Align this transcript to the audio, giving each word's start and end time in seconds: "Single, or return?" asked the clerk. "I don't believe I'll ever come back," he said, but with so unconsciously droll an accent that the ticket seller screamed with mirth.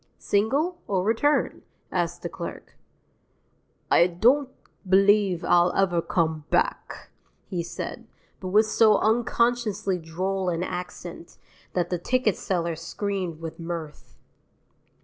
"Single, 0.17 0.79
or 0.87 1.03
return?" 1.03 1.61
asked 1.91 2.23
the 2.23 2.27
clerk. 2.27 2.75
"I 3.91 4.07
don't 4.07 4.49
believe 4.89 5.45
I'll 5.45 5.71
ever 5.75 6.01
come 6.01 6.45
back," 6.49 7.11
he 7.45 7.61
said, 7.61 8.07
but 8.39 8.47
with 8.47 8.65
so 8.65 8.97
unconsciously 8.97 9.99
droll 9.99 10.49
an 10.49 10.63
accent 10.63 11.37
that 11.73 11.91
the 11.91 11.99
ticket 11.99 12.35
seller 12.35 12.75
screamed 12.75 13.41
with 13.41 13.59
mirth. 13.59 14.17